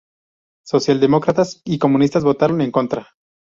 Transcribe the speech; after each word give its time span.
Socialdemócratas 0.65 1.61
y 1.63 1.77
comunistas 1.77 2.23
votaron 2.23 2.61
en 2.61 2.71
contra. 2.71 3.07